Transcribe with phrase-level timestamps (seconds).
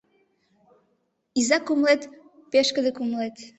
[1.39, 2.01] Иза кумылет—
[2.51, 3.35] пешкыде кумылет